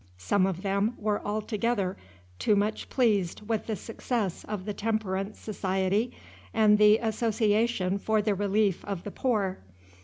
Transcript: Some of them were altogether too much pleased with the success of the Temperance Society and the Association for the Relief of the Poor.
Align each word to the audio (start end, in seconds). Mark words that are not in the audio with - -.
Some 0.17 0.47
of 0.47 0.63
them 0.63 0.95
were 0.97 1.21
altogether 1.23 1.95
too 2.39 2.55
much 2.55 2.89
pleased 2.89 3.47
with 3.47 3.67
the 3.67 3.75
success 3.75 4.43
of 4.45 4.65
the 4.65 4.73
Temperance 4.73 5.37
Society 5.39 6.11
and 6.55 6.79
the 6.79 6.97
Association 6.97 7.99
for 7.99 8.19
the 8.19 8.33
Relief 8.33 8.83
of 8.85 9.03
the 9.03 9.11
Poor. 9.11 9.59